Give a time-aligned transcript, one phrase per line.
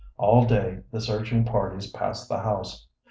[0.17, 2.87] All day the searching parties passed the house.